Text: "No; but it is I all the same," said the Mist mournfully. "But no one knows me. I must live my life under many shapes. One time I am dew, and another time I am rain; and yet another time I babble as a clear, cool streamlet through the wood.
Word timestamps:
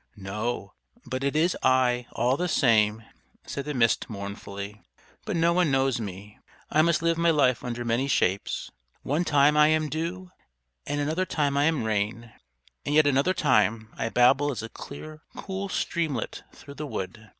"No; 0.17 0.73
but 1.05 1.23
it 1.23 1.35
is 1.35 1.55
I 1.61 2.07
all 2.13 2.35
the 2.35 2.47
same," 2.47 3.03
said 3.45 3.65
the 3.65 3.75
Mist 3.75 4.09
mournfully. 4.09 4.81
"But 5.25 5.35
no 5.35 5.53
one 5.53 5.69
knows 5.69 6.01
me. 6.01 6.39
I 6.71 6.81
must 6.81 7.03
live 7.03 7.19
my 7.19 7.29
life 7.29 7.63
under 7.63 7.85
many 7.85 8.07
shapes. 8.07 8.71
One 9.03 9.23
time 9.23 9.55
I 9.55 9.67
am 9.67 9.89
dew, 9.89 10.31
and 10.87 10.99
another 10.99 11.27
time 11.27 11.55
I 11.55 11.65
am 11.65 11.83
rain; 11.83 12.33
and 12.83 12.95
yet 12.95 13.05
another 13.05 13.35
time 13.35 13.93
I 13.95 14.09
babble 14.09 14.49
as 14.51 14.63
a 14.63 14.69
clear, 14.69 15.21
cool 15.35 15.69
streamlet 15.69 16.41
through 16.51 16.73
the 16.73 16.87
wood. 16.87 17.29